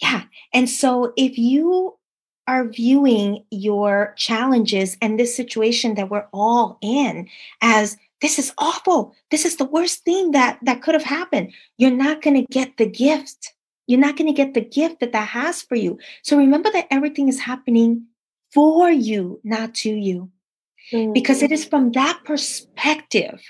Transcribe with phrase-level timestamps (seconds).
[0.00, 0.22] Yeah.
[0.52, 1.98] And so if you
[2.46, 7.28] are viewing your challenges and this situation that we're all in
[7.62, 11.90] as this is awful this is the worst thing that that could have happened you're
[11.90, 13.54] not going to get the gift
[13.86, 16.88] you're not going to get the gift that that has for you so remember that
[16.90, 18.04] everything is happening
[18.52, 20.28] for you not to you
[20.92, 21.12] mm-hmm.
[21.12, 21.70] because it is mm.
[21.70, 23.40] from that perspective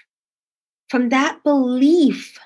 [0.89, 2.39] from that belief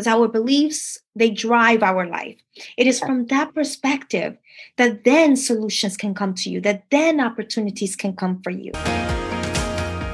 [0.00, 2.38] because our beliefs they drive our life
[2.78, 4.34] it is from that perspective
[4.78, 8.72] that then solutions can come to you that then opportunities can come for you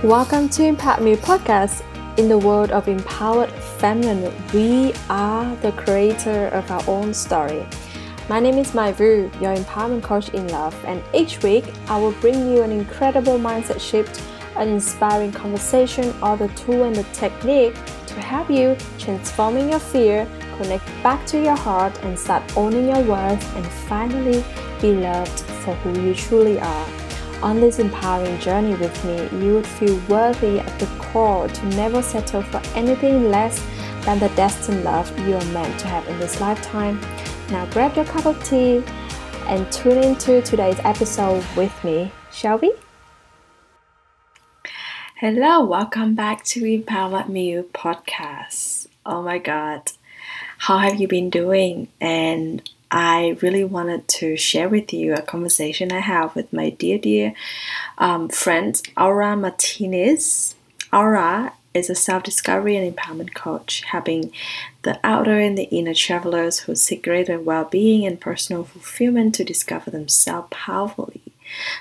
[0.03, 1.85] Welcome to Impact Me podcast.
[2.19, 7.65] In the world of empowered feminine, we are the creator of our own story.
[8.29, 12.13] My name is Mai Vu, your empowerment coach in love, and each week I will
[12.21, 14.21] bring you an incredible mindset shift,
[14.57, 17.77] an inspiring conversation, or the tool and the technique
[18.17, 23.03] to help you transforming your fear, connect back to your heart, and start owning your
[23.03, 24.43] worth, and finally
[24.81, 26.89] be loved for who you truly are.
[27.43, 32.01] On this empowering journey with me, you would feel worthy at the core to never
[32.01, 33.63] settle for anything less
[34.07, 36.99] than the destined love you are meant to have in this lifetime.
[37.51, 38.83] Now grab your cup of tea
[39.47, 42.73] and tune into today's episode with me, shall we?
[45.21, 48.87] Hello, welcome back to Empower Me podcast.
[49.07, 49.93] Oh my god,
[50.59, 51.89] how have you been doing?
[52.03, 56.99] And I really wanted to share with you a conversation I have with my dear,
[56.99, 57.33] dear
[57.97, 60.55] um, friend Aura Martinez.
[60.93, 64.33] Aura is a self discovery and empowerment coach, helping
[64.83, 69.45] the outer and the inner travelers who seek greater well being and personal fulfillment to
[69.45, 71.23] discover themselves powerfully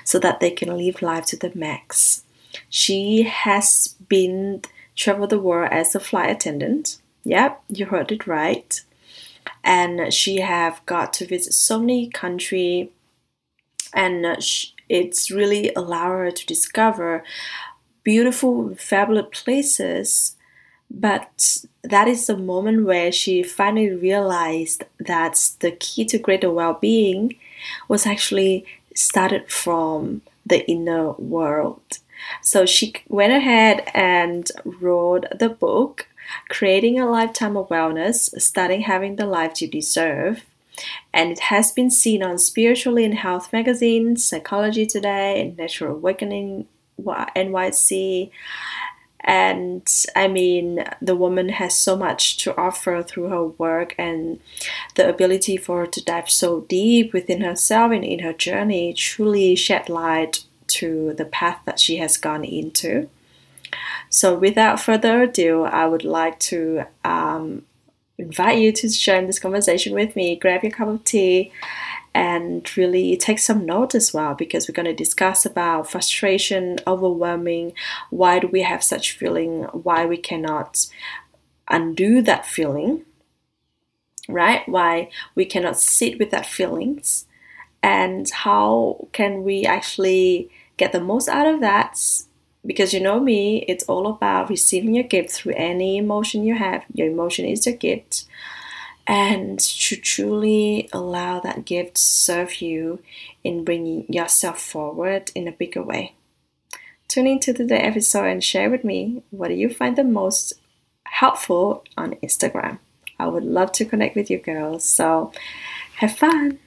[0.04, 2.22] so that they can live life to the max.
[2.68, 4.62] She has been
[4.94, 6.98] traveled the world as a flight attendant.
[7.24, 8.80] Yep, you heard it right.
[9.62, 12.90] And she have got to visit so many country
[13.92, 14.26] and
[14.88, 17.24] it's really allowed her to discover
[18.02, 20.36] beautiful fabulous places.
[20.90, 27.36] But that is the moment where she finally realized that the key to greater well-being
[27.88, 31.98] was actually started from the inner world
[32.42, 36.08] so she went ahead and wrote the book
[36.48, 40.44] creating a lifetime of wellness, starting having the life you deserve.
[41.12, 46.66] And it has been seen on Spirituality and Health magazine, Psychology Today, and Natural Awakening
[47.00, 48.30] NYC.
[49.20, 54.38] And I mean, the woman has so much to offer through her work and
[54.94, 59.56] the ability for her to dive so deep within herself and in her journey truly
[59.56, 60.44] shed light
[60.80, 63.08] to the path that she has gone into.
[64.08, 67.62] So, without further ado, I would like to um,
[68.18, 70.36] invite you to join this conversation with me.
[70.36, 71.52] Grab your cup of tea
[72.16, 77.74] and really take some note as well because we're going to discuss about frustration, overwhelming,
[78.08, 80.86] why do we have such feeling, why we cannot
[81.68, 83.04] undo that feeling,
[84.30, 84.66] right?
[84.66, 87.26] Why we cannot sit with that feelings
[87.82, 91.98] and how can we actually get the most out of that
[92.64, 96.84] because you know me, it's all about receiving your gift through any emotion you have.
[96.92, 98.24] Your emotion is your gift.
[99.06, 103.00] And to truly allow that gift to serve you
[103.44, 106.14] in bringing yourself forward in a bigger way.
[107.06, 110.54] Tune into the episode and share with me what do you find the most
[111.04, 112.80] helpful on Instagram.
[113.18, 114.84] I would love to connect with you girls.
[114.84, 115.30] So
[115.98, 116.58] have fun.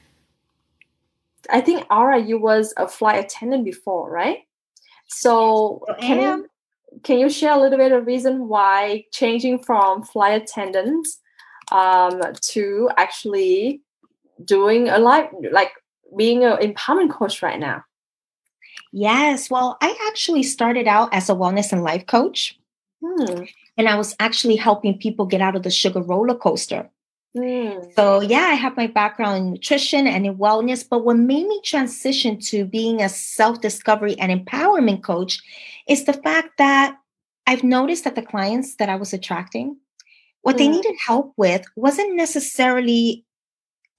[1.51, 4.39] I think Aura, you was a flight attendant before, right?
[5.07, 6.49] So can you
[7.03, 11.07] can you share a little bit of reason why changing from flight attendant
[11.71, 13.81] um, to actually
[14.43, 15.71] doing a life like
[16.17, 17.83] being an empowerment coach right now?
[18.91, 19.49] Yes.
[19.49, 22.57] Well, I actually started out as a wellness and life coach.
[23.03, 23.43] Hmm.
[23.77, 26.89] And I was actually helping people get out of the sugar roller coaster.
[27.38, 27.94] Mm.
[27.94, 31.62] So, yeah, I have my background in nutrition and in wellness, but what made me
[31.63, 35.39] transition to being a self discovery and empowerment coach
[35.88, 36.98] is the fact that
[37.45, 39.77] I've noticed that the clients that I was attracting,
[40.42, 40.59] what mm.
[40.59, 43.25] they needed help with wasn't necessarily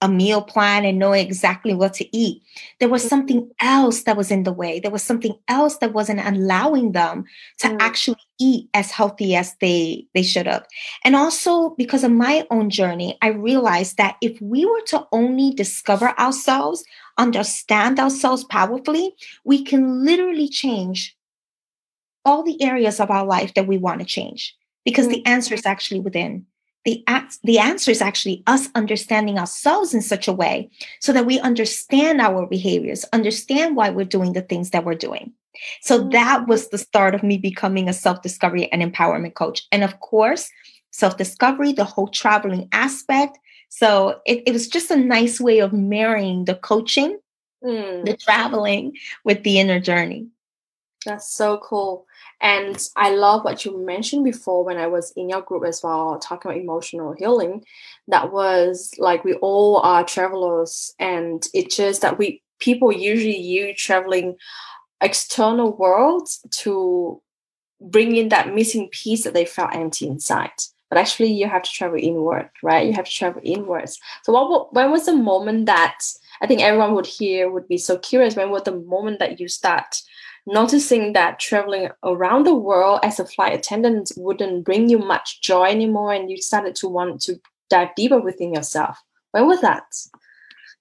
[0.01, 2.41] a meal plan and know exactly what to eat.
[2.79, 3.67] There was something mm-hmm.
[3.67, 4.79] else that was in the way.
[4.79, 7.25] There was something else that wasn't allowing them
[7.59, 7.77] to mm.
[7.79, 10.65] actually eat as healthy as they they should have.
[11.05, 15.51] And also because of my own journey, I realized that if we were to only
[15.51, 16.83] discover ourselves,
[17.17, 19.15] understand ourselves powerfully,
[19.45, 21.15] we can literally change
[22.25, 25.11] all the areas of our life that we want to change because mm.
[25.11, 26.45] the answer is actually within.
[26.83, 27.03] The,
[27.43, 30.69] the answer is actually us understanding ourselves in such a way
[30.99, 35.31] so that we understand our behaviors, understand why we're doing the things that we're doing.
[35.81, 39.67] So that was the start of me becoming a self discovery and empowerment coach.
[39.71, 40.49] And of course,
[40.91, 43.37] self discovery, the whole traveling aspect.
[43.69, 47.19] So it, it, was just a nice way of marrying the coaching,
[47.63, 48.05] mm.
[48.05, 50.27] the traveling with the inner journey.
[51.05, 52.05] That's so cool.
[52.41, 56.17] And I love what you mentioned before when I was in your group as well,
[56.17, 57.63] talking about emotional healing.
[58.07, 63.79] That was like we all are travelers, and it's just that we people usually use
[63.79, 64.37] traveling
[65.01, 67.21] external worlds to
[67.79, 70.51] bring in that missing piece that they felt empty inside.
[70.89, 72.85] But actually, you have to travel inward, right?
[72.85, 73.99] You have to travel inwards.
[74.23, 75.99] So, what when was the moment that
[76.41, 78.35] I think everyone would hear would be so curious?
[78.35, 80.01] When was the moment that you start
[80.47, 85.65] noticing that traveling around the world as a flight attendant wouldn't bring you much joy
[85.65, 87.39] anymore and you started to want to
[87.69, 88.97] dive deeper within yourself.
[89.31, 89.83] When was that?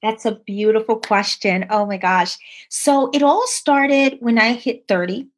[0.03, 1.67] That's a beautiful question.
[1.71, 2.39] Oh my gosh.
[2.69, 5.29] So it all started when i hit 30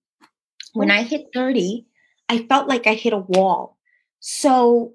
[0.73, 0.99] when mm-hmm.
[0.99, 1.85] i hit 30
[2.29, 3.77] i felt like i hit a wall.
[4.21, 4.95] So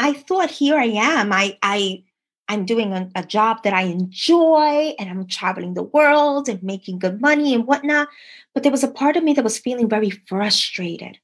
[0.00, 1.32] i thought here i am.
[1.32, 2.04] I i
[2.48, 6.98] I'm doing a, a, job that I enjoy and I'm traveling the world and making
[6.98, 8.08] good money and whatnot.
[8.52, 11.18] But there was a part of me that was feeling very frustrated.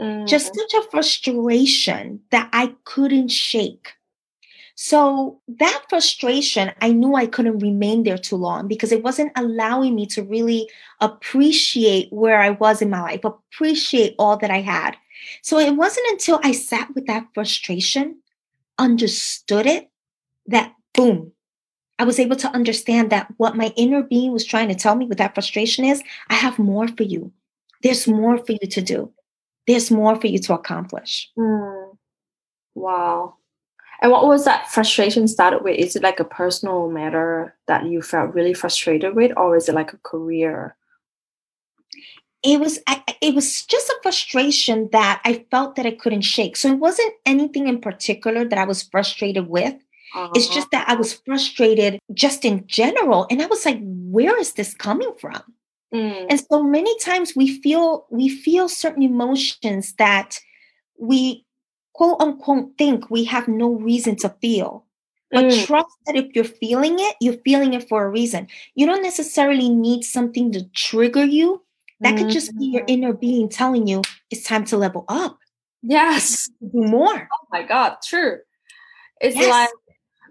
[0.00, 0.26] Mm.
[0.26, 3.92] Just such a frustration that I couldn't shake.
[4.80, 9.96] So that frustration, I knew I couldn't remain there too long because it wasn't allowing
[9.96, 10.70] me to really
[11.00, 14.96] appreciate where I was in my life, appreciate all that I had.
[15.42, 18.20] So it wasn't until I sat with that frustration,
[18.78, 19.90] understood it,
[20.48, 21.32] that boom,
[21.98, 25.06] I was able to understand that what my inner being was trying to tell me
[25.06, 27.32] with that frustration is I have more for you.
[27.82, 29.12] There's more for you to do.
[29.66, 31.30] There's more for you to accomplish.
[31.38, 31.96] Mm.
[32.74, 33.34] Wow.
[34.00, 35.76] And what was that frustration started with?
[35.76, 39.74] Is it like a personal matter that you felt really frustrated with, or is it
[39.74, 40.76] like a career?
[42.44, 42.78] It was
[43.20, 46.56] it was just a frustration that I felt that I couldn't shake.
[46.56, 49.74] So it wasn't anything in particular that I was frustrated with.
[50.14, 50.32] Uh-huh.
[50.34, 53.26] It's just that I was frustrated just in general.
[53.30, 55.42] And I was like, where is this coming from?
[55.92, 56.26] Mm.
[56.30, 60.38] And so many times we feel we feel certain emotions that
[60.98, 61.46] we
[61.94, 64.84] quote unquote think we have no reason to feel.
[65.30, 65.66] But mm.
[65.66, 68.48] trust that if you're feeling it, you're feeling it for a reason.
[68.74, 71.62] You don't necessarily need something to trigger you.
[72.00, 72.18] That mm.
[72.18, 73.02] could just be your mm-hmm.
[73.04, 75.38] inner being telling you it's time to level up.
[75.82, 76.50] Yes.
[76.60, 77.28] Do more.
[77.32, 78.38] Oh my God, true.
[79.20, 79.50] It's yes.
[79.50, 79.70] like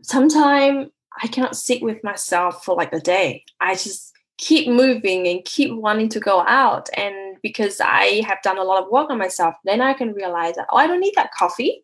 [0.02, 0.90] sometimes
[1.22, 3.44] I cannot sit with myself for like a day.
[3.60, 6.90] I just keep moving and keep wanting to go out.
[6.96, 10.56] And because I have done a lot of work on myself, then I can realize
[10.56, 11.84] that, oh, I don't need that coffee.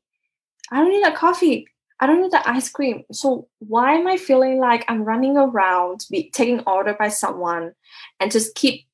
[0.72, 1.68] I don't need that coffee.
[2.00, 3.04] I don't need that ice cream.
[3.12, 7.74] So why am I feeling like I'm running around, be, taking order by someone,
[8.20, 8.86] and just keep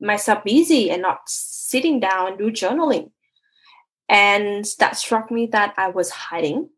[0.00, 3.10] myself busy and not sitting down and do journaling?
[4.08, 6.70] And that struck me that I was hiding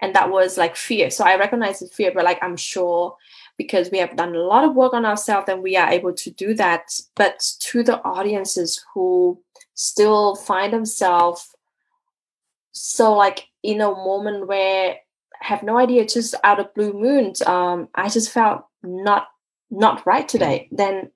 [0.00, 1.10] and that was like fear.
[1.10, 3.16] So i recognize the fear but like i'm sure
[3.56, 6.30] because we have done a lot of work on ourselves and we are able to
[6.30, 6.90] do that.
[7.14, 9.40] But to the audiences who
[9.74, 11.54] still find themselves
[12.72, 14.96] so like in a moment where
[15.40, 19.26] I have no idea just out of blue moon um i just felt not
[19.70, 21.10] not right today then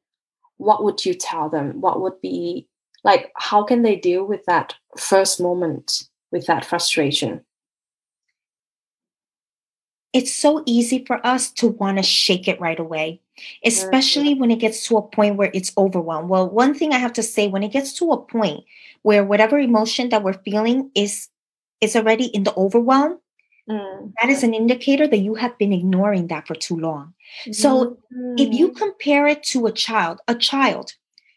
[0.56, 1.80] what would you tell them?
[1.80, 2.66] What would be
[3.04, 7.44] like how can they deal with that first moment with that frustration
[10.12, 13.20] it's so easy for us to want to shake it right away,
[13.64, 16.28] especially when it gets to a point where it's overwhelmed.
[16.28, 18.64] Well, one thing I have to say when it gets to a point
[19.02, 21.28] where whatever emotion that we're feeling is
[21.80, 23.20] is already in the overwhelm,
[23.68, 24.12] mm.
[24.20, 27.14] that is an indicator that you have been ignoring that for too long.
[27.46, 27.54] Mm.
[27.54, 27.98] So
[28.36, 28.76] if you mm-hmm.
[28.76, 30.94] compare it to a child, a child,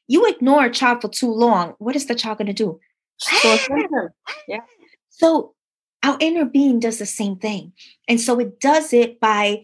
[0.07, 2.79] you ignore a child for too long, what is the child going to do?
[4.47, 4.61] yeah.
[5.09, 5.53] So
[6.03, 7.73] our inner being does the same thing.
[8.07, 9.63] And so it does it by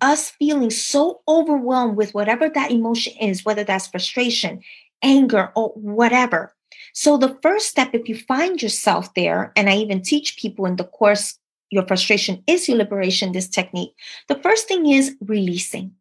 [0.00, 4.60] us feeling so overwhelmed with whatever that emotion is, whether that's frustration,
[5.02, 6.54] anger, or whatever.
[6.92, 10.76] So the first step, if you find yourself there, and I even teach people in
[10.76, 11.38] the course,
[11.70, 13.94] your frustration is your liberation, this technique.
[14.28, 15.92] The first thing is releasing.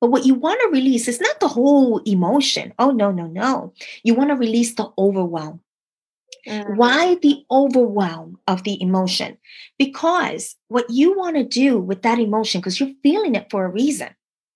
[0.00, 2.72] But what you want to release is not the whole emotion.
[2.78, 3.72] Oh, no, no, no.
[4.02, 5.60] You want to release the overwhelm.
[6.48, 6.76] Mm-hmm.
[6.76, 9.38] Why the overwhelm of the emotion?
[9.78, 13.70] Because what you want to do with that emotion, because you're feeling it for a
[13.70, 14.08] reason,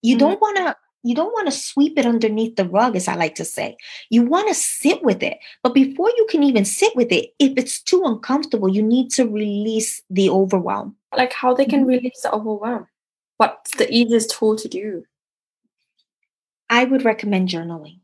[0.02, 0.26] you mm-hmm.
[0.26, 0.76] don't want to
[1.06, 3.76] you don't want to sweep it underneath the rug as i like to say
[4.10, 7.52] you want to sit with it but before you can even sit with it if
[7.56, 11.90] it's too uncomfortable you need to release the overwhelm like how they can mm-hmm.
[11.90, 12.86] release the overwhelm
[13.36, 15.04] what's the easiest tool to do
[16.68, 18.00] i would recommend journaling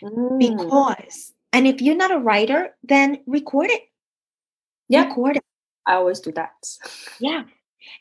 [0.00, 0.38] mm.
[0.38, 3.82] because and if you're not a writer then record it
[4.88, 5.44] yeah record it
[5.86, 6.52] i always do that
[7.20, 7.44] yeah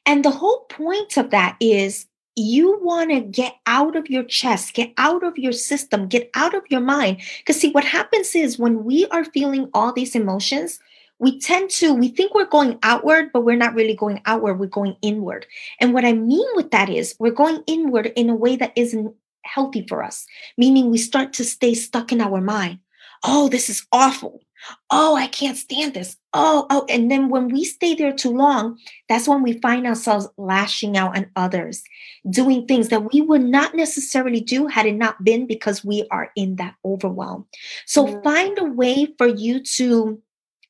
[0.05, 4.74] and the whole point of that is you want to get out of your chest,
[4.74, 7.21] get out of your system, get out of your mind.
[7.39, 10.79] Because, see, what happens is when we are feeling all these emotions,
[11.17, 14.67] we tend to, we think we're going outward, but we're not really going outward, we're
[14.67, 15.45] going inward.
[15.79, 19.15] And what I mean with that is we're going inward in a way that isn't
[19.45, 20.25] healthy for us,
[20.57, 22.79] meaning we start to stay stuck in our mind.
[23.25, 24.41] Oh, this is awful
[24.89, 26.17] oh, I can't stand this.
[26.34, 26.86] Oh, oh.
[26.89, 28.77] And then when we stay there too long,
[29.10, 31.84] that's when we find ourselves lashing out on others,
[32.29, 36.32] doing things that we would not necessarily do had it not been because we are
[36.36, 37.46] in that overwhelm.
[37.86, 38.22] So mm-hmm.
[38.24, 40.22] find a way for you to,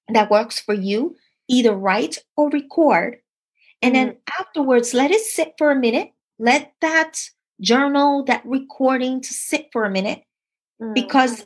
[0.10, 1.16] that works for you,
[1.48, 3.18] either write or record.
[3.82, 4.08] And mm-hmm.
[4.08, 6.12] then afterwards, let it sit for a minute.
[6.38, 7.22] Let that
[7.62, 10.24] journal, that recording to sit for a minute.
[10.82, 10.94] Mm-hmm.
[10.94, 11.46] Because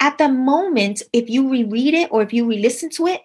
[0.00, 3.22] at the moment, if you reread it or if you re listen to it,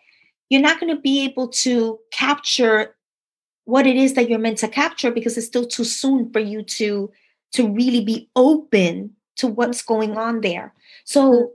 [0.50, 2.96] you're not going to be able to capture
[3.66, 6.64] what it is that you're meant to capture because it's still too soon for you
[6.64, 7.12] to
[7.54, 10.74] to really be open to what's going on there.
[11.06, 11.52] So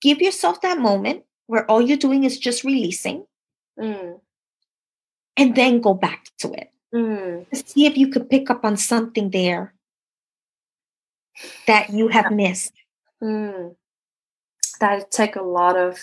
[0.00, 3.26] give yourself that moment where all you're doing is just releasing
[3.78, 4.20] mm.
[5.36, 6.70] and then go back to it.
[6.94, 7.44] Mm.
[7.52, 9.74] see if you could pick up on something there
[11.66, 12.72] that you have missed.
[13.22, 13.74] Mm
[14.78, 15.98] that take a lot of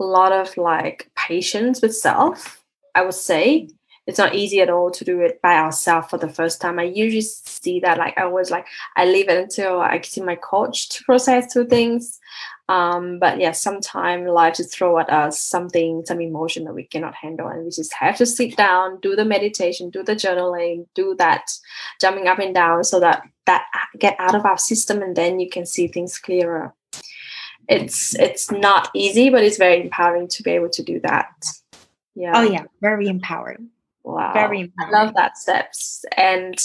[0.00, 3.68] a lot of like patience with self i would say.
[4.06, 6.78] It's not easy at all to do it by ourselves for the first time.
[6.78, 10.36] I usually see that like i always like i leave it until i see my
[10.36, 12.20] coach to process through things.
[12.68, 17.14] Um, but yeah sometimes life just throw at us something some emotion that we cannot
[17.14, 21.14] handle and we just have to sit down do the meditation do the journaling do
[21.18, 21.50] that
[22.00, 23.66] jumping up and down so that that
[23.98, 26.72] get out of our system and then you can see things clearer
[27.68, 31.30] it's it's not easy, but it's very empowering to be able to do that.
[32.14, 32.32] Yeah.
[32.34, 33.70] Oh yeah, very empowering.
[34.02, 34.32] Wow.
[34.32, 34.94] Very empowering.
[34.94, 36.04] I love that steps.
[36.16, 36.56] And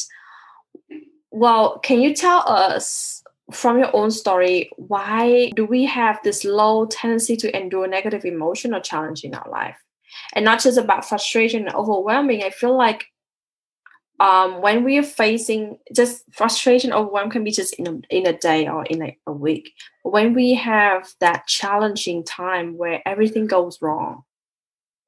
[1.31, 6.85] well, can you tell us from your own story why do we have this low
[6.85, 9.77] tendency to endure negative emotion or challenge in our life?
[10.33, 12.43] And not just about frustration and overwhelming.
[12.43, 13.05] I feel like
[14.19, 18.37] um, when we are facing just frustration overwhelm can be just in a, in a
[18.37, 19.73] day or in a, a week.
[20.03, 24.23] When we have that challenging time where everything goes wrong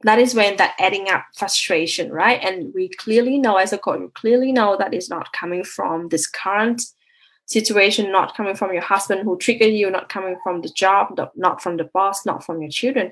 [0.04, 2.42] that is when that adding up frustration right?
[2.44, 6.10] And we clearly know as a coach we clearly know that is not coming from
[6.10, 6.82] this current
[7.46, 11.62] situation not coming from your husband who triggered you not coming from the job not
[11.62, 13.12] from the boss not from your children.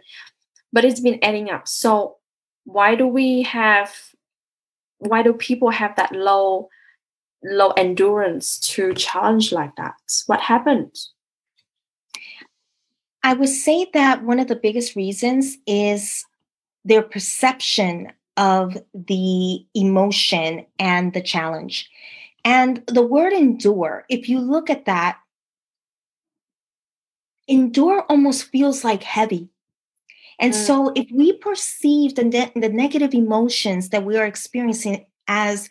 [0.72, 1.68] But it's been adding up.
[1.68, 2.18] So
[2.64, 3.92] why do we have
[5.00, 6.70] why do people have that low
[7.44, 9.96] low endurance to challenge like that?
[10.28, 10.96] What happened?
[13.24, 16.26] I would say that one of the biggest reasons is
[16.86, 21.90] their perception of the emotion and the challenge.
[22.46, 25.18] And the word endure if you look at that
[27.50, 29.50] endure almost feels like heavy
[30.40, 30.56] and mm.
[30.56, 35.70] so, if we perceive the, ne- the negative emotions that we are experiencing as,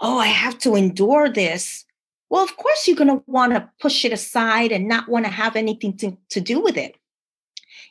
[0.00, 1.84] oh, I have to endure this,
[2.30, 5.30] well, of course, you're going to want to push it aside and not want to
[5.30, 6.96] have anything to, to do with it.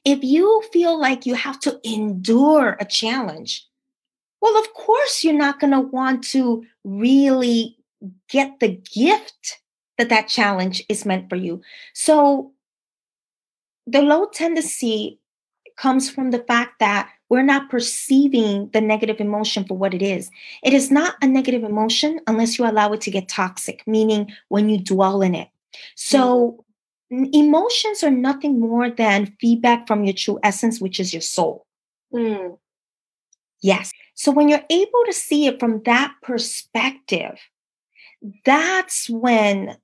[0.06, 3.66] If you feel like you have to endure a challenge,
[4.42, 7.78] well, of course, you're not going to want to really
[8.30, 9.60] get the gift
[9.98, 11.62] that that challenge is meant for you.
[11.94, 12.54] So,
[13.88, 15.20] the low tendency
[15.78, 20.30] comes from the fact that we're not perceiving the negative emotion for what it is.
[20.64, 24.70] It is not a negative emotion unless you allow it to get toxic, meaning when
[24.70, 25.50] you dwell in it.
[25.96, 26.64] So,
[27.12, 27.30] mm.
[27.34, 31.66] emotions are nothing more than feedback from your true essence, which is your soul.
[32.14, 32.58] Mm.
[33.62, 33.92] Yes.
[34.16, 37.38] So, when you're able to see it from that perspective,
[38.46, 39.78] that's when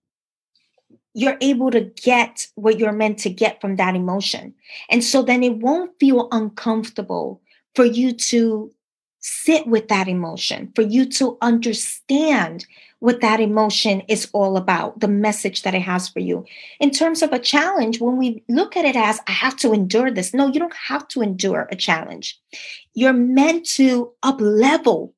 [1.14, 4.54] you're able to get what you're meant to get from that emotion.
[4.90, 7.42] And so then it won't feel uncomfortable
[7.76, 8.72] for you to
[9.20, 12.66] sit with that emotion, for you to understand
[13.00, 16.46] what that emotion is all about, the message that it has for you.
[16.80, 20.10] In terms of a challenge, when we look at it as, I have to endure
[20.10, 22.40] this, no, you don't have to endure a challenge.
[22.94, 25.14] You're meant to up level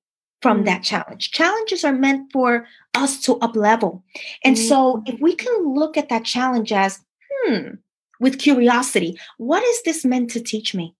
[0.45, 0.65] from mm.
[0.65, 1.31] that challenge.
[1.31, 4.03] Challenges are meant for us to up level.
[4.43, 4.67] And mm.
[4.69, 6.99] so if we can look at that challenge as,
[7.31, 7.81] hmm,
[8.19, 10.93] with curiosity, what is this meant to teach me?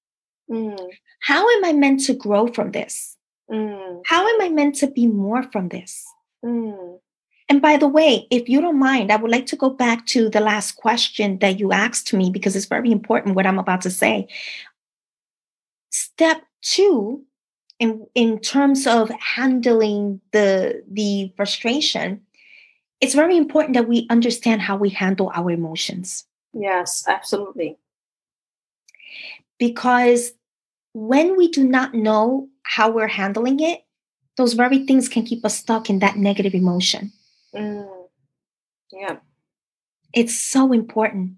[0.50, 0.90] Mm.
[1.22, 3.18] How am I meant to grow from this?
[3.52, 4.02] Mm.
[4.08, 6.04] How am I meant to be more from this?
[6.44, 6.98] Mm.
[7.48, 10.28] And by the way, if you don't mind, I would like to go back to
[10.28, 13.92] the last question that you asked me because it's very important what I'm about to
[13.92, 14.28] say.
[15.92, 17.24] Step two
[17.80, 22.22] in in terms of handling the the frustration
[23.02, 26.26] it's very important that we understand how we handle our emotions.
[26.54, 27.78] Yes absolutely.
[29.60, 30.34] Because
[30.94, 33.82] when we do not know how we're handling it
[34.38, 37.12] those very things can keep us stuck in that negative emotion.
[37.54, 37.88] Mm.
[38.92, 39.18] yeah.
[40.14, 41.36] It's so important.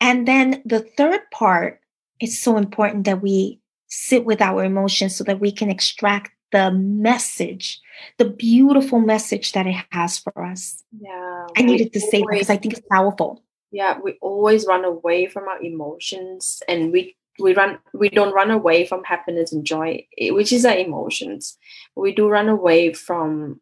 [0.00, 1.80] And then the third part
[2.20, 6.70] it's so important that we sit with our emotions so that we can extract the
[6.70, 7.80] message,
[8.18, 10.82] the beautiful message that it has for us.
[10.98, 11.46] Yeah.
[11.56, 13.42] I needed to say that because I think it's powerful.
[13.72, 18.52] Yeah, we always run away from our emotions and we we run we don't run
[18.52, 21.58] away from happiness and joy, eh, which is our emotions.
[21.96, 23.60] We do run away from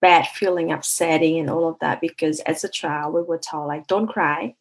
[0.00, 3.86] bad feeling, upsetting and all of that because as a child we were told like
[3.86, 4.54] don't cry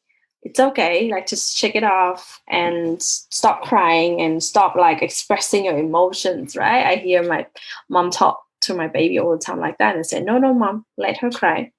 [0.46, 5.78] it's okay like just shake it off and stop crying and stop like expressing your
[5.78, 6.86] emotions right?
[6.86, 7.46] I hear my
[7.90, 10.86] mom talk to my baby all the time like that and say no no mom
[10.98, 11.72] let her cry.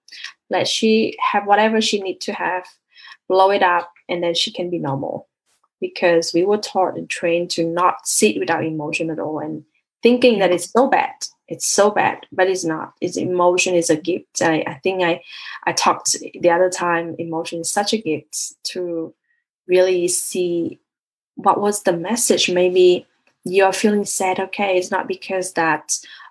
[0.50, 2.66] Let she have whatever she need to have
[3.28, 5.28] blow it up and then she can be normal.
[5.80, 9.62] Because we were taught and trained to not sit without emotion at all and
[10.06, 11.16] thinking that it's so bad.
[11.48, 12.92] It's so bad but it's not.
[13.00, 14.40] It's emotion is a gift.
[14.40, 15.20] I, I think i
[15.68, 16.10] i talked
[16.42, 18.34] the other time emotion is such a gift
[18.72, 19.12] to
[19.66, 20.78] really see
[21.34, 22.44] what was the message.
[22.60, 23.06] Maybe
[23.44, 25.86] you're feeling sad okay it's not because that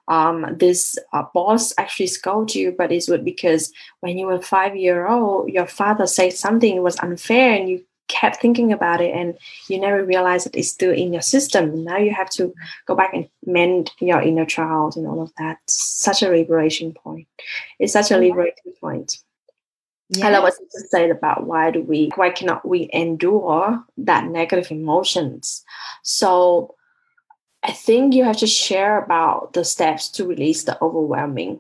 [0.08, 5.08] um, this uh, boss actually scolded you, but it's because when you were five year
[5.08, 9.80] old, your father said something was unfair, and you kept thinking about it and you
[9.80, 11.84] never realize that it's still in your system.
[11.84, 12.54] Now you have to
[12.86, 15.58] go back and mend your inner child and all of that.
[15.68, 17.28] Such a liberation point.
[17.80, 19.18] It's such a liberating point.
[20.10, 20.24] Yes.
[20.24, 24.70] I love what you said about why do we why cannot we endure that negative
[24.70, 25.64] emotions.
[26.04, 26.76] So
[27.64, 31.60] I think you have to share about the steps to release the overwhelming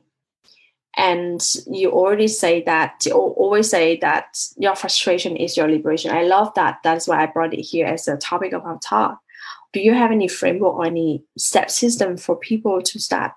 [0.98, 6.12] and you already say that you always say that your frustration is your liberation.
[6.12, 6.80] I love that.
[6.84, 9.20] That's why i brought it here as a topic of our talk.
[9.74, 13.34] Do you have any framework or any step system for people to start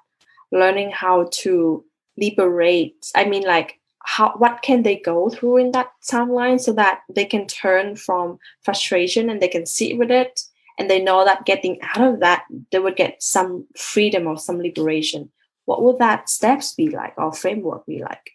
[0.53, 1.85] learning how to
[2.17, 3.11] liberate?
[3.17, 7.25] I mean like how what can they go through in that timeline so that they
[7.25, 10.41] can turn from frustration and they can sit with it?
[10.79, 14.61] And they know that getting out of that they would get some freedom or some
[14.61, 15.33] liberation
[15.69, 18.31] what would that steps be like or framework be like?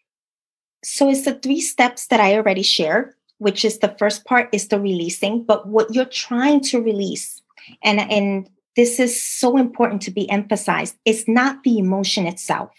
[0.84, 4.68] So it's the three steps that I already shared, which is the first part is
[4.68, 7.42] the releasing, but what you're trying to release,
[7.84, 12.70] and and this is so important to be emphasized, it's not the emotion itself.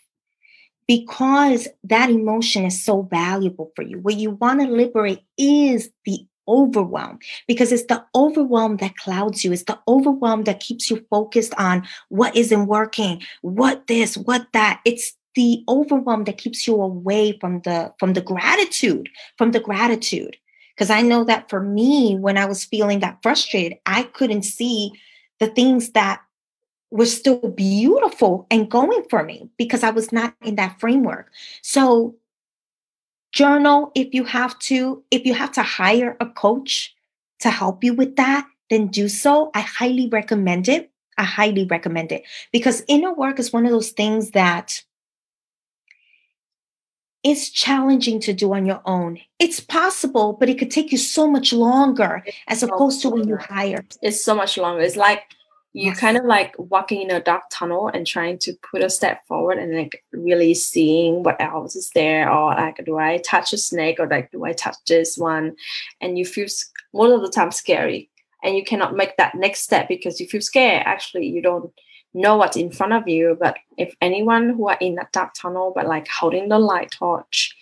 [0.86, 3.98] Because that emotion is so valuable for you.
[3.98, 9.52] What you want to liberate is the overwhelm because it's the overwhelm that clouds you.
[9.52, 14.80] It's the overwhelm that keeps you focused on what isn't working, what this, what that.
[14.84, 20.36] It's the overwhelm that keeps you away from the from the gratitude, from the gratitude.
[20.74, 24.92] Because I know that for me, when I was feeling that frustrated, I couldn't see
[25.38, 26.20] the things that
[26.90, 31.32] were still beautiful and going for me because I was not in that framework.
[31.62, 32.14] So
[33.34, 35.02] journal if you have to.
[35.10, 36.94] If you have to hire a coach
[37.40, 39.50] to help you with that, then do so.
[39.54, 40.90] I highly recommend it.
[41.18, 44.82] I highly recommend it because inner work is one of those things that
[47.22, 49.18] is challenging to do on your own.
[49.38, 53.28] It's possible, but it could take you so much longer it's as opposed to when
[53.28, 53.84] you hire.
[54.02, 54.82] It's so much longer.
[54.82, 55.22] It's like
[55.76, 59.26] you kind of like walking in a dark tunnel and trying to put a step
[59.26, 63.58] forward and like really seeing what else is there or like do i touch a
[63.58, 65.56] snake or like do i touch this one?
[66.00, 66.46] And you feel
[66.94, 68.08] most of the time scary.
[68.44, 70.84] And you cannot make that next step because you feel scared.
[70.86, 71.72] Actually you don't
[72.12, 73.36] know what's in front of you.
[73.40, 77.56] But if anyone who are in that dark tunnel but like holding the light torch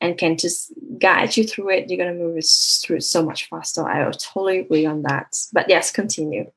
[0.00, 2.42] and can just guide you through it you're going to move
[2.82, 3.86] through it so much faster.
[3.86, 5.36] I totally agree on that.
[5.52, 6.50] But yes continue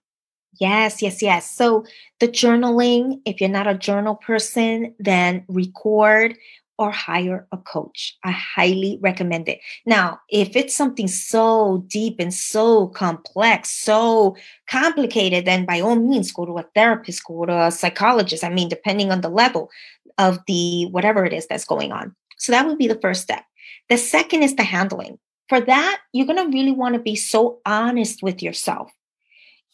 [0.60, 1.50] Yes, yes, yes.
[1.50, 1.86] So
[2.20, 6.38] the journaling, if you're not a journal person, then record
[6.80, 8.18] or hire a coach.
[8.24, 9.60] I highly recommend it.
[9.86, 14.36] Now, if it's something so deep and so complex, so
[14.68, 18.44] complicated, then by all means go to a therapist, go to a psychologist.
[18.44, 19.70] I mean, depending on the level
[20.18, 22.16] of the whatever it is that's going on.
[22.38, 23.44] So that would be the first step.
[23.89, 25.20] The second is the handling.
[25.50, 28.92] For that, you're going to really want to be so honest with yourself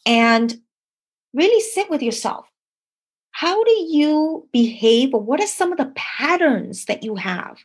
[0.04, 0.58] and
[1.32, 2.46] really sit with yourself.
[3.32, 7.58] How do you behave or what are some of the patterns that you have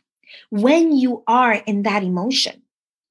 [0.50, 2.62] when you are in that emotion?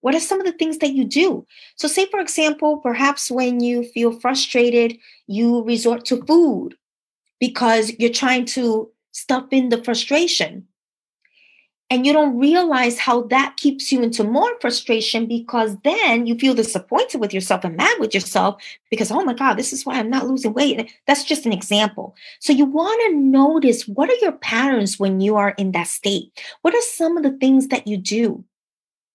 [0.02, 1.46] What are some of the things that you do?
[1.76, 6.76] So say for example perhaps when you feel frustrated you resort to food
[7.40, 10.68] because you're trying to stuff in the frustration
[11.90, 16.56] and you don't realize how that keeps you into more frustration because then you feel
[16.56, 20.10] disappointed with yourself and mad with yourself because, oh my God, this is why I'm
[20.10, 20.92] not losing weight.
[21.06, 22.16] That's just an example.
[22.40, 26.32] So you want to notice what are your patterns when you are in that state?
[26.64, 28.44] What are some of the things that you do?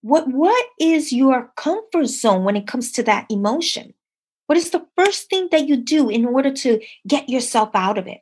[0.03, 3.95] What, what is your comfort zone when it comes to that emotion?
[4.47, 8.07] What is the first thing that you do in order to get yourself out of
[8.07, 8.21] it?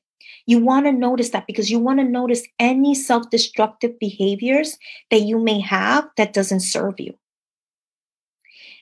[0.48, 4.78] You want to notice that because you want to notice any self destructive behaviors
[5.10, 7.12] that you may have that doesn't serve you.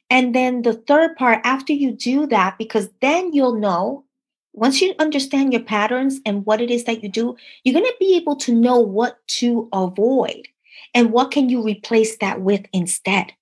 [0.08, 4.04] And then the third part, after you do that, because then you'll know,
[4.52, 7.96] once you understand your patterns and what it is that you do, you're going to
[7.98, 10.46] be able to know what to avoid
[10.94, 13.32] and what can you replace that with instead.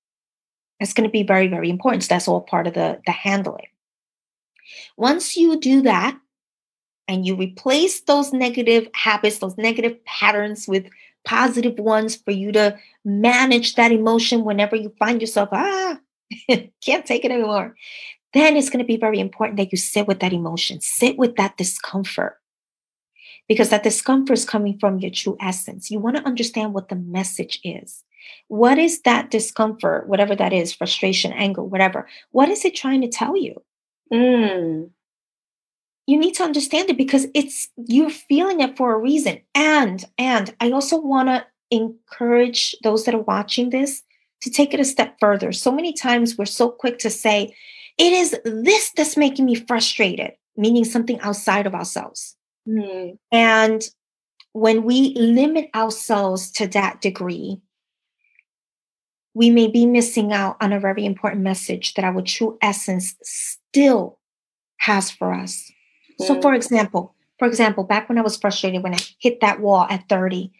[0.80, 2.04] That's going to be very, very important.
[2.04, 3.66] So that's all part of the, the handling.
[4.96, 6.18] Once you do that,
[7.08, 10.86] and you replace those negative habits, those negative patterns with
[11.24, 15.98] positive ones for you to manage that emotion whenever you find yourself, ah,
[16.84, 17.76] can't take it anymore,
[18.32, 21.36] then it's going to be very important that you sit with that emotion, sit with
[21.36, 22.38] that discomfort.
[23.46, 25.90] Because that discomfort is coming from your true essence.
[25.90, 28.02] You want to understand what the message is.
[28.48, 32.08] What is that discomfort, whatever that is, frustration, anger, whatever?
[32.30, 33.62] What is it trying to tell you?
[34.10, 34.90] Mm
[36.06, 39.40] you need to understand it because it's you're feeling it for a reason.
[39.54, 44.02] And and i also want to encourage those that are watching this
[44.42, 45.52] to take it a step further.
[45.52, 47.54] So many times we're so quick to say
[47.98, 52.36] it is this that's making me frustrated meaning something outside of ourselves.
[52.66, 53.18] Mm.
[53.30, 53.82] and
[54.52, 57.60] when we limit ourselves to that degree
[59.34, 64.18] we may be missing out on a very important message that our true essence still
[64.78, 65.70] has for us
[66.18, 69.86] so, for example, for example, back when I was frustrated when I hit that wall
[69.90, 70.52] at 30,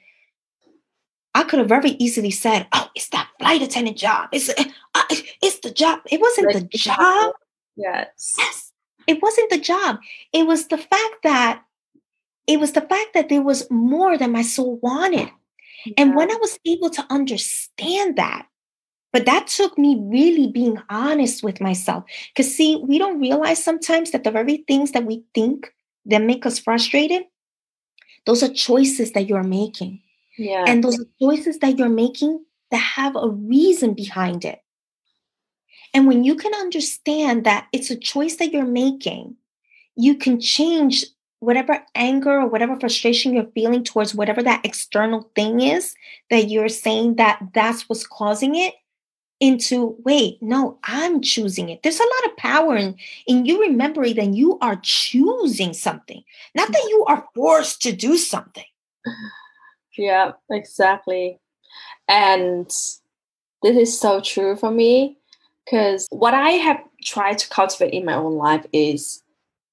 [1.35, 4.29] I could have very easily said, "Oh, it's that flight attendant job.
[4.33, 4.65] It's uh,
[5.43, 6.01] it's the job.
[6.11, 7.35] It wasn't the, the job.
[7.77, 8.37] Yes.
[8.39, 8.73] Yes.
[9.07, 9.99] It wasn't the job.
[10.33, 11.63] It was the fact that
[12.47, 15.31] it was the fact that there was more than my soul wanted.
[15.85, 15.95] Yeah.
[15.99, 18.47] And when I was able to understand that,
[19.15, 22.03] but that took me really being honest with myself.
[22.35, 25.73] Because, see, we don't realize sometimes that the very things that we think
[26.07, 27.23] that make us frustrated,
[28.27, 30.03] those are choices that you're making.
[30.37, 30.65] Yeah.
[30.67, 34.59] And those are choices that you're making that have a reason behind it.
[35.95, 39.37] And when you can understand that it's a choice that you're making,
[39.95, 41.05] you can change
[41.39, 45.95] whatever anger or whatever frustration you're feeling towards whatever that external thing is
[46.31, 48.75] that you're saying that that's what's causing it
[49.41, 51.83] into wait no i'm choosing it.
[51.83, 56.23] There's a lot of power in in you remembering that you are choosing something
[56.55, 58.65] not that you are forced to do something.
[59.97, 61.39] Yeah exactly.
[62.09, 65.19] And this is so true for me
[65.65, 69.23] because what i have tried to cultivate in my own life is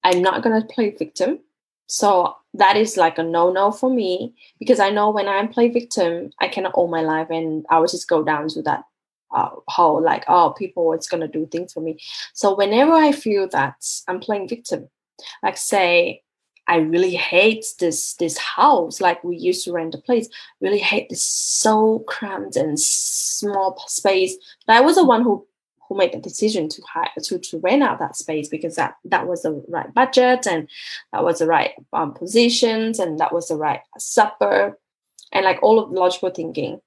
[0.04, 1.40] i'm not going to play victim.
[1.88, 6.30] So that is like a no-no for me because i know when i'm play victim
[6.38, 8.84] i cannot own my life and i will just go down to that
[9.34, 11.98] uh, how like oh people it's gonna do things for me.
[12.34, 13.74] So whenever i feel that
[14.08, 14.88] i'm playing victim
[15.42, 16.22] like say
[16.68, 20.28] i really hate this this house like we used to rent a place
[20.60, 25.46] really hate this so cramped and small space but i was the one who
[25.88, 29.26] who made the decision to hire to, to rent out that space because that that
[29.26, 30.68] was the right budget and
[31.12, 34.74] that was the right um, positions and that was the right suburb
[35.32, 36.80] and like all of the logical thinking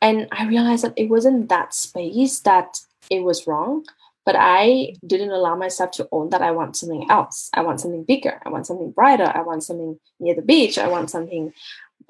[0.00, 2.80] and i realized that it wasn't that space that
[3.10, 3.84] it was wrong
[4.24, 7.48] but i didn't allow myself to own that i want something else.
[7.54, 8.40] I want something bigger.
[8.44, 9.32] I want something brighter.
[9.34, 10.76] I want something near the beach.
[10.78, 11.52] I want something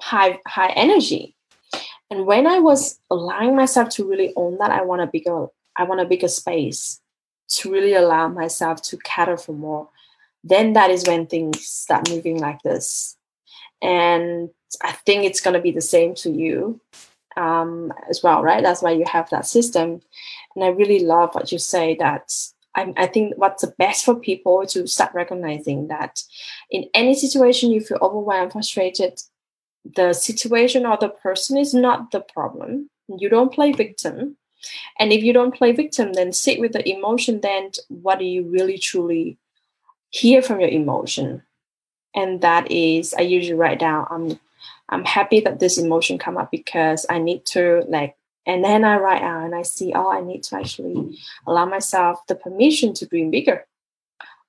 [0.01, 1.35] high high energy.
[2.11, 5.83] And when i was allowing myself to really own that i want a bigger i
[5.83, 6.99] want a bigger space
[7.49, 9.89] to really allow myself to cater for more
[10.43, 13.17] then that is when things start moving like this.
[13.81, 14.49] And
[14.81, 16.79] I think it's going to be the same to you
[17.37, 18.63] um, as well, right?
[18.63, 20.01] That's why you have that system.
[20.55, 22.31] And I really love what you say that
[22.75, 26.23] I, I think what's the best for people to start recognizing that
[26.69, 29.21] in any situation you feel overwhelmed, frustrated,
[29.95, 32.89] the situation or the person is not the problem.
[33.07, 34.37] You don't play victim.
[34.99, 37.41] And if you don't play victim, then sit with the emotion.
[37.41, 39.37] Then what do you really truly
[40.09, 41.43] hear from your emotion?
[42.13, 44.39] And that is, I usually write down, I'm,
[44.89, 48.97] I'm happy that this emotion come up because I need to like, and then I
[48.97, 53.05] write out and I see, oh, I need to actually allow myself the permission to
[53.05, 53.65] dream bigger.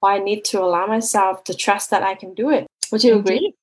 [0.03, 2.67] Or I need to allow myself to trust that I can do it.
[2.91, 3.35] Would you Indeed.
[3.35, 3.55] agree?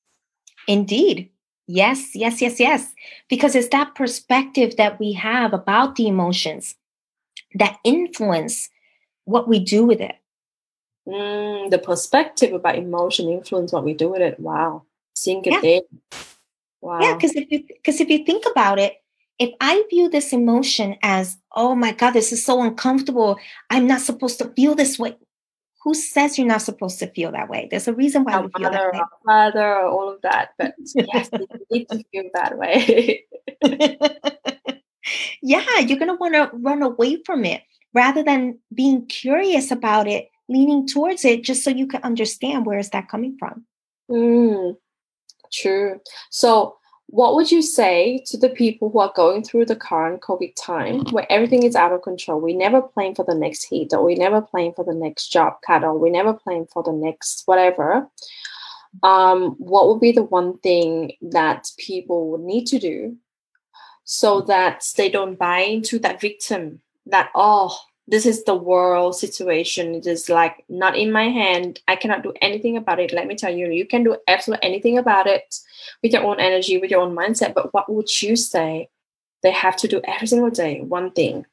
[0.68, 1.30] Indeed.
[1.66, 2.94] Yes, yes, yes, yes.
[3.28, 6.76] Because it's that perspective that we have about the emotions
[7.56, 8.70] that influence
[9.26, 10.16] what we do with it.
[11.08, 14.40] Mm, the perspective about emotion influence what we do with it.
[14.40, 14.84] Wow.
[15.16, 15.80] Seeing it yeah.
[16.82, 17.00] Wow.
[17.02, 18.96] Yeah, because if you because if you think about it,
[19.40, 23.38] if I view this emotion as, oh my God, this is so uncomfortable,
[23.70, 25.16] I'm not supposed to feel this way
[25.88, 27.70] who says you're not supposed to feel that way?
[27.72, 29.02] There's a reason why you feel that way.
[29.26, 33.24] Father, all of that, but yes, you need to feel that way.
[35.42, 37.64] yeah, you're gonna want to run away from it
[37.94, 42.80] rather than being curious about it, leaning towards it, just so you can understand where
[42.80, 43.66] is that coming from.
[44.12, 44.76] Mm,
[45.52, 46.00] true.
[46.30, 50.54] So what would you say to the people who are going through the current COVID
[50.56, 52.42] time where everything is out of control?
[52.42, 55.54] We never plan for the next heat, or we never plan for the next job
[55.66, 58.10] cut, or we never plan for the next whatever.
[59.04, 63.18] Um, what would be the one thing that people would need to do
[64.04, 67.78] so that they don't buy into that victim that, oh,
[68.08, 69.94] this is the world situation.
[69.96, 71.82] It is like not in my hand.
[71.88, 73.12] I cannot do anything about it.
[73.12, 75.60] Let me tell you, you can do absolutely anything about it
[76.02, 77.54] with your own energy, with your own mindset.
[77.54, 78.90] But what would you say
[79.44, 80.80] they have to do every single day?
[80.82, 81.46] One thing,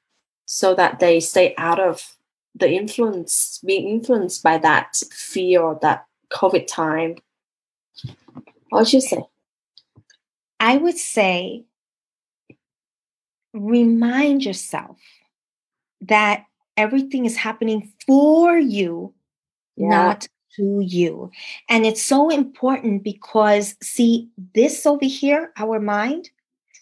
[0.46, 2.16] so that they stay out of
[2.54, 7.16] the influence, being influenced by that fear that COVID time.
[8.68, 9.24] What would you say?
[10.60, 11.64] I would say
[13.52, 14.98] remind yourself
[16.02, 16.44] that
[16.76, 19.14] everything is happening for you,
[19.76, 19.88] yeah.
[19.88, 21.30] not to you.
[21.68, 26.30] And it's so important because, see, this over here, our mind,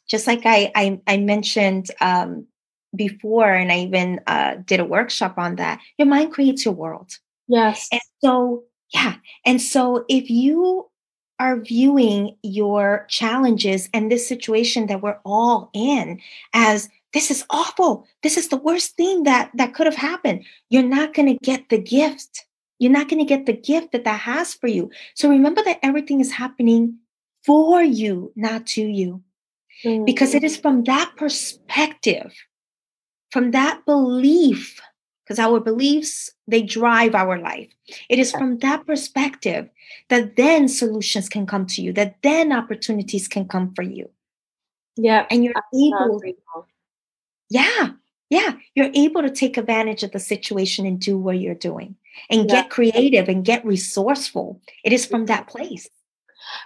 [0.09, 2.46] just like I I, I mentioned um,
[2.94, 5.81] before, and I even uh, did a workshop on that.
[5.98, 7.18] Your mind creates your world.
[7.48, 7.88] Yes.
[7.90, 9.16] And so, yeah.
[9.44, 10.88] And so, if you
[11.38, 16.20] are viewing your challenges and this situation that we're all in
[16.55, 18.07] as this is awful.
[18.22, 20.44] This is the worst thing that that could have happened.
[20.70, 22.46] You're not going to get the gift.
[22.79, 24.90] You're not going to get the gift that that has for you.
[25.14, 26.98] So remember that everything is happening
[27.44, 29.22] for you not to you.
[29.85, 30.05] Mm-hmm.
[30.05, 30.62] because it is mm.
[30.62, 32.33] from that perspective
[33.33, 34.81] from that belief
[35.25, 37.68] because our beliefs they drive our life.
[38.09, 39.68] It is from that perspective
[40.09, 44.09] that then solutions can come to you that then opportunities can come for you.
[44.96, 46.22] Yeah and you're able
[47.53, 47.91] yeah.
[48.31, 48.55] Yeah.
[48.75, 51.97] You're able to take advantage of the situation and do what you're doing
[52.31, 52.62] and yeah.
[52.62, 54.61] get creative and get resourceful.
[54.85, 55.59] It is from that mm-hmm.
[55.59, 55.88] place.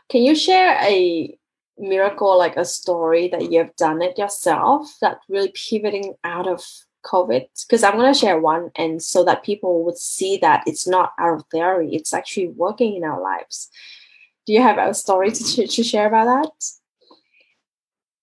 [0.09, 1.37] Can you share a
[1.77, 6.65] miracle, like a story that you've done it yourself that really pivoting out of
[7.05, 7.47] COVID?
[7.67, 11.13] Because I'm going to share one, and so that people would see that it's not
[11.19, 13.69] our theory, it's actually working in our lives.
[14.47, 16.53] Do you have a story to, to share about that?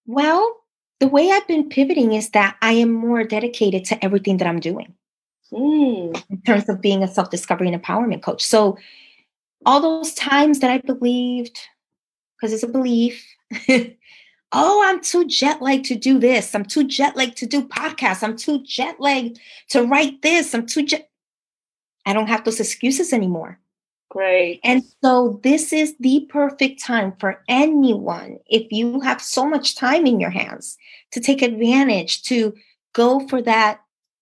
[0.06, 0.63] Well,
[1.04, 4.62] the way I've been pivoting is that I am more dedicated to everything that I'm
[4.62, 4.94] doing
[5.52, 6.24] mm.
[6.30, 8.42] in terms of being a self discovery and empowerment coach.
[8.42, 8.78] So,
[9.66, 11.60] all those times that I believed,
[12.38, 13.22] because it's a belief,
[14.54, 16.56] oh, I'm too jet lagged to do this.
[16.56, 18.24] I'm too jet lagged to do podcasts.
[18.24, 20.56] I'm too jet lagged to write this.
[20.56, 21.10] I'm too jet.
[22.06, 23.60] I don't have those excuses anymore.
[24.14, 24.60] Great.
[24.64, 30.06] And so this is the perfect time for anyone, if you have so much time
[30.06, 30.78] in your hands,
[31.14, 32.54] to take advantage, to
[32.94, 33.82] go for that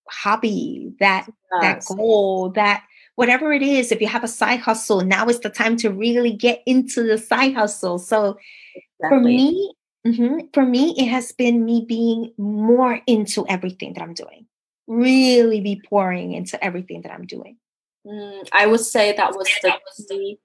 [0.09, 1.27] hobby, that
[1.61, 1.89] yes.
[1.89, 3.91] that goal, that whatever it is.
[3.91, 7.17] If you have a side hustle, now is the time to really get into the
[7.17, 7.99] side hustle.
[7.99, 8.37] So
[8.73, 9.09] exactly.
[9.09, 9.73] for me,
[10.07, 14.45] mm-hmm, for me, it has been me being more into everything that I'm doing.
[14.87, 17.57] Really be pouring into everything that I'm doing.
[18.05, 19.73] Mm, I would say that was the
[20.07, 20.39] key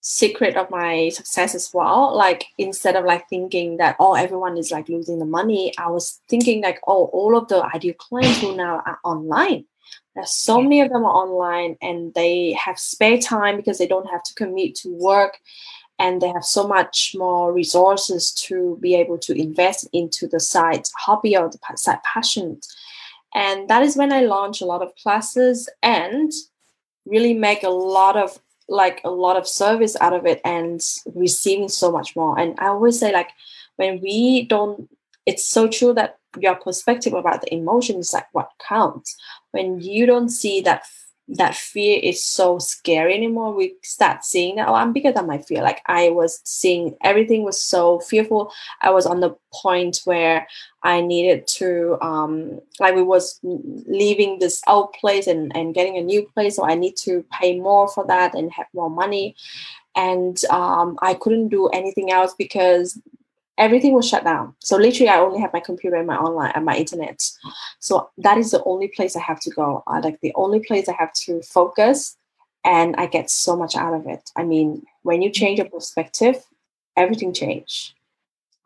[0.00, 2.16] secret of my success as well.
[2.16, 6.20] Like instead of like thinking that oh everyone is like losing the money, I was
[6.28, 9.64] thinking like oh all of the ideal clients who now are online.
[10.14, 14.08] There's so many of them are online and they have spare time because they don't
[14.08, 15.38] have to commute to work
[15.98, 20.86] and they have so much more resources to be able to invest into the side
[20.96, 22.60] hobby or the side passion
[23.34, 26.32] and that is when i launch a lot of classes and
[27.06, 28.38] really make a lot of
[28.68, 30.80] like a lot of service out of it and
[31.14, 32.38] receiving so much more.
[32.38, 33.30] And i always say like
[33.76, 34.88] when we don't
[35.26, 39.16] it's so true that your perspective about the emotion is like what counts.
[39.50, 40.84] When you don't see that
[41.28, 43.52] that fear is so scary anymore.
[43.52, 45.62] We start seeing that, oh, I'm bigger than my fear.
[45.62, 48.52] Like I was seeing everything was so fearful.
[48.80, 50.46] I was on the point where
[50.82, 56.02] I needed to, um, like we was leaving this old place and, and getting a
[56.02, 56.56] new place.
[56.56, 59.34] So I need to pay more for that and have more money.
[59.96, 63.00] And um, I couldn't do anything else because
[63.58, 64.54] everything was shut down.
[64.60, 67.22] So literally, I only have my computer and my online and my internet.
[67.80, 69.82] So that is the only place I have to go.
[69.86, 72.16] Uh, like the only place I have to focus,
[72.64, 74.30] and I get so much out of it.
[74.36, 76.44] I mean, when you change your perspective,
[76.96, 77.94] everything change.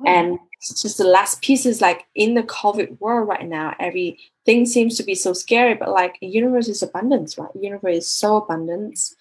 [0.00, 0.04] Oh.
[0.06, 4.96] And just the last piece is like in the COVID world right now, everything seems
[4.96, 7.50] to be so scary, but like universe is abundance, right?
[7.58, 9.14] Universe is so abundance.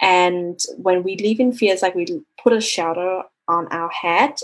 [0.00, 2.06] And when we live in fears, like we
[2.42, 4.34] put a shelter on our head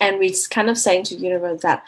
[0.00, 1.84] and we're kind of saying to the universe that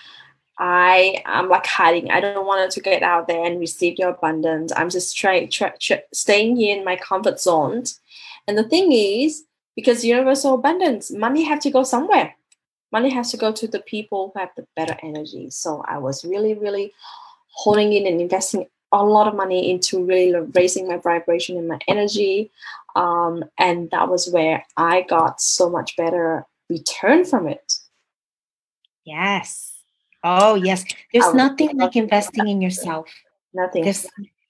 [0.58, 2.10] I am like hiding.
[2.10, 4.72] I don't want to get out there and receive your abundance.
[4.74, 7.84] I'm just staying here in my comfort zone.
[8.46, 9.44] And the thing is,
[9.76, 12.34] because universal abundance, money have to go somewhere.
[12.90, 15.50] Money has to go to the people who have the better energy.
[15.50, 16.92] So I was really, really
[17.50, 21.78] holding in and investing a lot of money into really raising my vibration and my
[21.86, 22.50] energy.
[22.96, 27.74] Um, and that was where I got so much better return from it.
[29.08, 29.72] Yes.
[30.22, 30.84] Oh, yes.
[31.12, 33.08] There's nothing like investing in yourself.
[33.54, 33.84] Nothing.
[33.84, 34.06] There's,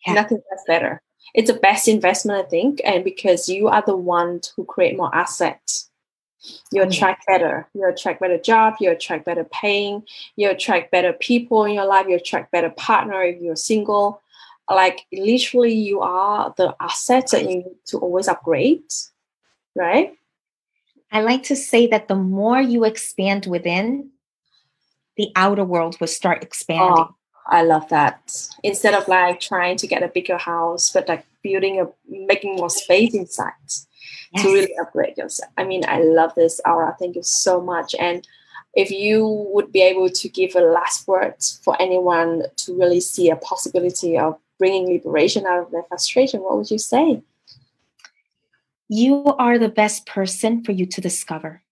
[0.06, 0.14] yeah.
[0.14, 1.00] Nothing that's better.
[1.34, 5.14] It's the best investment, I think, and because you are the one who create more
[5.14, 5.90] assets.
[6.72, 7.68] You oh, attract better.
[7.74, 8.74] You attract better job.
[8.80, 10.02] You attract better paying.
[10.36, 12.06] You attract better people in your life.
[12.08, 14.22] You attract better partner if you're single.
[14.70, 18.82] Like literally, you are the assets that you need to always upgrade,
[19.74, 20.14] right?
[21.10, 24.10] I like to say that the more you expand within,
[25.18, 26.94] the outer world will start expanding.
[26.96, 27.14] Oh,
[27.48, 28.48] I love that.
[28.62, 32.70] Instead of like trying to get a bigger house, but like building a making more
[32.70, 33.52] space inside
[34.32, 34.44] yes.
[34.44, 35.50] to really upgrade yourself.
[35.58, 36.96] I mean, I love this, Aura.
[36.98, 37.94] Thank you so much.
[37.98, 38.26] And
[38.74, 43.28] if you would be able to give a last word for anyone to really see
[43.28, 47.22] a possibility of bringing liberation out of their frustration, what would you say?
[48.88, 51.62] You are the best person for you to discover.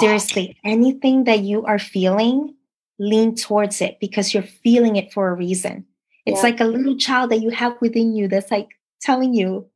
[0.00, 2.54] Seriously, anything that you are feeling,
[2.98, 5.84] lean towards it because you're feeling it for a reason.
[6.26, 6.50] It's yeah.
[6.50, 8.68] like a little child that you have within you that's like
[9.00, 9.66] telling you,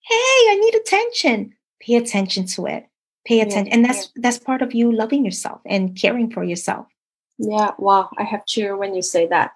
[0.00, 2.86] "Hey, I need attention." Pay attention to it.
[3.26, 3.66] Pay attention.
[3.66, 3.74] Yeah.
[3.74, 6.86] And that's that's part of you loving yourself and caring for yourself.
[7.38, 9.52] Yeah, wow, I have cheer when you say that.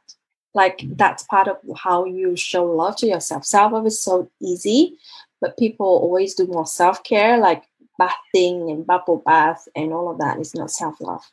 [0.55, 3.45] Like that's part of how you show love to yourself.
[3.45, 4.97] Self-love is so easy,
[5.41, 7.65] but people always do more self-care like
[7.99, 11.25] bathing and bubble bath and all of that is not self love.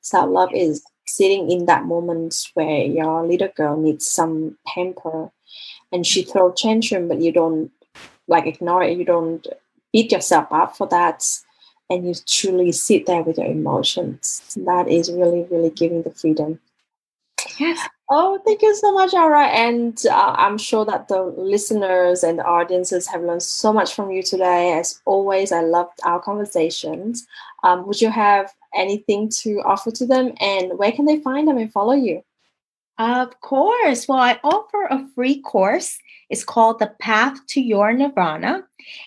[0.00, 5.30] Self love is sitting in that moment where your little girl needs some pamper
[5.92, 7.70] and she throw tantrum, but you don't
[8.28, 8.96] like ignore it.
[8.96, 9.46] You don't
[9.92, 11.24] beat yourself up for that.
[11.88, 14.56] And you truly sit there with your emotions.
[14.64, 16.60] That is really, really giving the freedom.
[17.58, 17.88] Yes.
[18.12, 19.46] Oh, thank you so much, Aura.
[19.46, 24.10] And uh, I'm sure that the listeners and the audiences have learned so much from
[24.10, 24.76] you today.
[24.76, 27.24] As always, I loved our conversations.
[27.62, 30.32] Um, would you have anything to offer to them?
[30.40, 32.24] And where can they find them and follow you?
[32.98, 34.08] Of course.
[34.08, 35.96] Well, I offer a free course.
[36.30, 38.64] It's called The Path to Your Nirvana.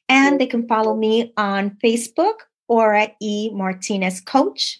[0.09, 2.35] And they can follow me on Facebook,
[2.67, 3.49] Aura E.
[3.53, 4.79] Martinez Coach,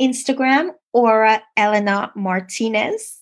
[0.00, 3.20] Instagram, Aura Elena Martinez.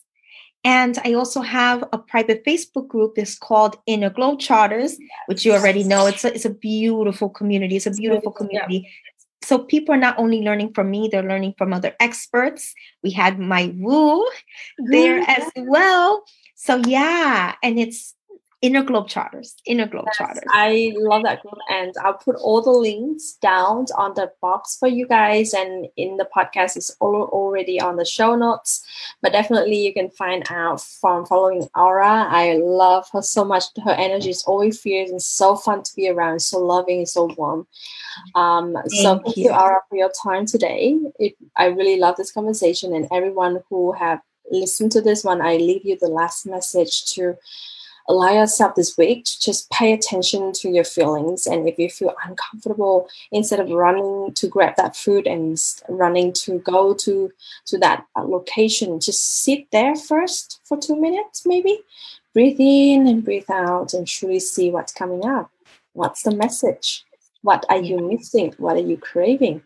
[0.65, 3.13] And I also have a private Facebook group.
[3.17, 6.07] It's called Inner Glow Charters, which you already know.
[6.07, 7.77] It's a, it's a beautiful community.
[7.77, 8.91] It's a beautiful community.
[9.43, 12.75] So people are not only learning from me, they're learning from other experts.
[13.05, 14.27] We had my woo
[14.79, 16.25] there as well.
[16.57, 18.16] So yeah, and it's
[18.67, 19.55] Inner Glow Charters.
[19.65, 21.55] Inner Globe Yes, I love that group.
[21.71, 25.55] And I'll put all the links down on the box for you guys.
[25.55, 28.85] And in the podcast, it's all already on the show notes.
[29.23, 32.27] But definitely you can find out from following Aura.
[32.29, 33.65] I love her so much.
[33.85, 37.27] Her energy is always fierce and so fun to be around, so loving and so
[37.37, 37.69] warm.
[38.35, 39.45] Um, thank so thank you.
[39.45, 40.99] you, Aura, for your time today.
[41.21, 44.21] It, I really love this conversation and everyone who have
[44.51, 47.37] listened to this one, I leave you the last message to
[48.09, 51.47] allow yourself this week to just pay attention to your feelings.
[51.47, 56.59] And if you feel uncomfortable, instead of running to grab that food and running to
[56.61, 57.33] go to,
[57.67, 61.81] to that uh, location, just sit there first for two minutes, maybe.
[62.33, 65.51] Breathe in and breathe out and truly see what's coming up.
[65.95, 67.05] What's the message?
[67.43, 68.55] What are you missing?
[68.59, 69.63] What are you craving?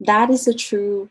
[0.00, 1.10] That is the true,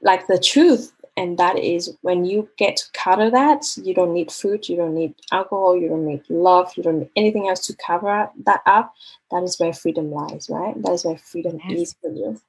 [0.00, 4.30] like the truth and that is when you get to cover that you don't need
[4.30, 7.76] food you don't need alcohol you don't need love you don't need anything else to
[7.76, 8.94] cover that up.
[9.32, 10.80] That is where freedom lies right?
[10.82, 11.80] That is where freedom yes.
[11.80, 12.40] is for you.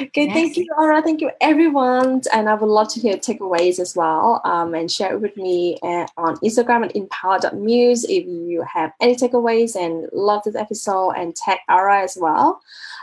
[0.00, 0.34] Okay yes.
[0.34, 2.22] thank you Aura thank you everyone.
[2.32, 5.78] And I would love to hear takeaways as well um, and share it with me
[5.82, 11.34] uh, on Instagram at empower.muse if you have any takeaways and love this episode and
[11.34, 12.60] tag Aura as well.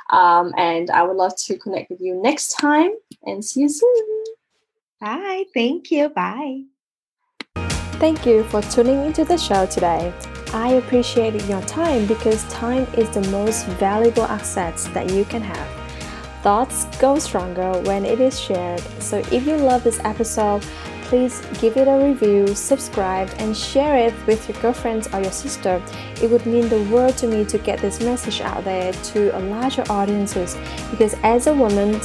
[0.09, 2.91] Um, and I would love to connect with you next time
[3.23, 4.16] and see you soon
[4.99, 5.45] Bye.
[5.53, 6.09] Thank you.
[6.09, 6.63] Bye.
[7.99, 10.13] Thank you for tuning into the show today.
[10.53, 15.67] I appreciate your time because time is the most valuable asset that you can have.
[16.41, 18.79] Thoughts go stronger when it is shared.
[18.99, 20.61] So if you love this episode,
[21.03, 25.81] please give it a review, subscribe, and share it with your girlfriends or your sister.
[26.21, 29.39] It would mean the world to me to get this message out there to a
[29.39, 30.57] larger audiences
[30.91, 31.99] because as a woman,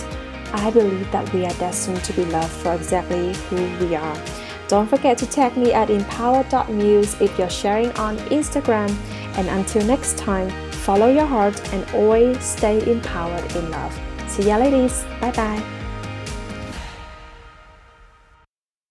[0.52, 4.22] I believe that we are destined to be loved for exactly who we are.
[4.68, 8.90] Don't forget to tag me at empower.muse if you're sharing on Instagram.
[9.36, 13.98] And until next time, follow your heart and always stay empowered in love.
[14.28, 15.04] See ya, ladies.
[15.20, 15.81] Bye bye.